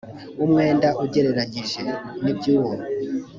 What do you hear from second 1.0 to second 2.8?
ugereranyije n ibyo uwo